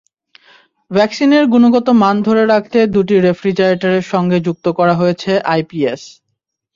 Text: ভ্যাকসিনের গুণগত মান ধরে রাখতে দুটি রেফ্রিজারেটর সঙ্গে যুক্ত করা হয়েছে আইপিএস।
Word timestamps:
ভ্যাকসিনের 0.91 1.43
গুণগত 1.47 1.87
মান 2.01 2.15
ধরে 2.27 2.43
রাখতে 2.45 2.79
দুটি 2.95 3.15
রেফ্রিজারেটর 3.19 3.95
সঙ্গে 4.11 4.37
যুক্ত 4.45 4.65
করা 4.77 4.93
হয়েছে 4.95 5.31
আইপিএস। 5.47 6.01